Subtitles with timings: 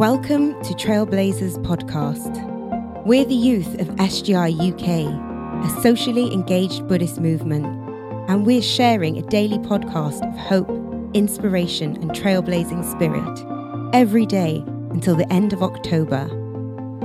[0.00, 3.04] Welcome to Trailblazers Podcast.
[3.04, 7.66] We're the youth of SGI UK, a socially engaged Buddhist movement,
[8.30, 10.70] and we're sharing a daily podcast of hope,
[11.14, 16.26] inspiration, and trailblazing spirit every day until the end of October.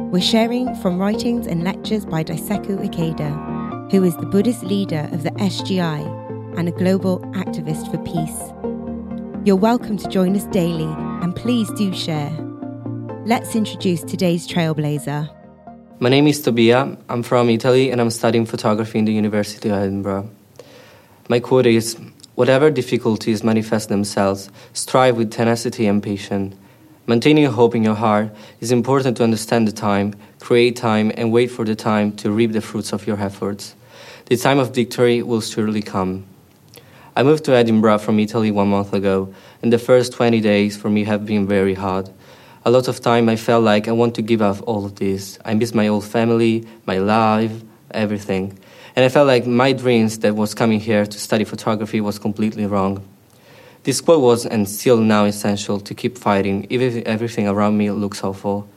[0.10, 5.24] We're sharing from writings and lectures by Daisaku Ikeda, who is the Buddhist leader of
[5.24, 8.54] the SGI and a global activist for peace.
[9.46, 10.86] You're welcome to join us daily
[11.22, 12.45] and please do share.
[13.28, 15.28] Let's introduce today's trailblazer.
[16.00, 16.96] My name is Tobia.
[17.10, 20.30] I'm from Italy and I'm studying photography in the University of Edinburgh.
[21.28, 21.98] My quote is
[22.36, 26.56] Whatever difficulties manifest themselves, strive with tenacity and patience.
[27.08, 28.30] Maintaining hope in your heart
[28.60, 32.52] is important to understand the time, create time, and wait for the time to reap
[32.52, 33.74] the fruits of your efforts.
[34.28, 36.28] The time of victory will surely come.
[37.16, 40.92] I moved to Edinburgh from Italy one month ago, and the first 20 days for
[40.92, 42.12] me have been very hard
[42.66, 45.38] a lot of time I felt like I want to give up all of this.
[45.46, 47.52] I miss my old family, my life,
[47.92, 48.58] everything.
[48.96, 52.66] And I felt like my dreams that was coming here to study photography was completely
[52.66, 53.08] wrong.
[53.84, 57.92] This quote was and still now essential to keep fighting, even if everything around me
[57.92, 58.68] looks awful.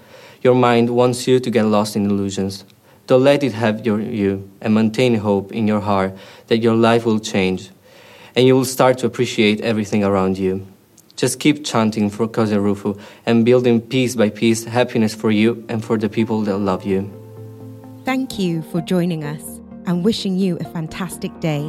[0.43, 2.65] Your mind wants you to get lost in illusions.
[3.07, 6.15] Don't let it have your, you and maintain hope in your heart
[6.49, 7.71] that your life will change
[8.37, 10.67] and you will start to appreciate everything around you.
[11.19, 15.99] Just keep chanting for kosen-rufu and building piece by piece happiness for you and for
[15.99, 17.11] the people that love you.
[18.05, 19.43] Thank you for joining us
[19.87, 21.69] and wishing you a fantastic day.